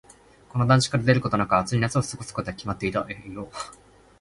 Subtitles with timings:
[0.49, 3.07] この団地から出ることなく、暑い夏を過ごすことが決まっていた。